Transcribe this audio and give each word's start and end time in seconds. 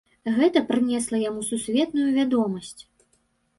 Гэта 0.37 0.63
прынесла 0.69 1.19
яму 1.29 1.45
сусветную 1.51 2.09
вядомасць. 2.19 2.77